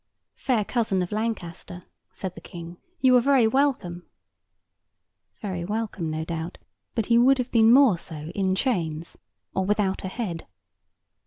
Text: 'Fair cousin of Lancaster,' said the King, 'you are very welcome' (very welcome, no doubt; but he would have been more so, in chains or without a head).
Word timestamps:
'Fair 0.33 0.65
cousin 0.65 1.03
of 1.03 1.11
Lancaster,' 1.11 1.83
said 2.09 2.33
the 2.33 2.41
King, 2.41 2.77
'you 3.01 3.15
are 3.15 3.21
very 3.21 3.45
welcome' 3.45 4.07
(very 5.41 5.63
welcome, 5.63 6.09
no 6.09 6.25
doubt; 6.25 6.57
but 6.95 7.05
he 7.05 7.19
would 7.19 7.37
have 7.37 7.51
been 7.51 7.71
more 7.71 7.99
so, 7.99 8.31
in 8.33 8.55
chains 8.55 9.15
or 9.53 9.63
without 9.63 10.03
a 10.03 10.07
head). 10.07 10.47